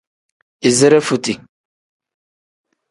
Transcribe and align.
Izire 0.67 0.99
futi. 1.07 1.33